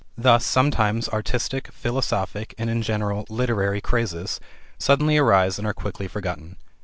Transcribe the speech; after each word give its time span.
Thus 0.17 0.43
sometimes 0.43 1.07
artistic, 1.09 1.71
philosophic, 1.71 2.55
and, 2.57 2.71
in 2.71 2.81
general, 2.81 3.23
literary 3.29 3.81
crazes 3.81 4.39
suddenly 4.79 5.19
arise 5.19 5.59
and 5.59 5.67
are 5.67 5.75
as 5.77 5.83
quickly 5.83 6.07
forgotten. 6.07 6.55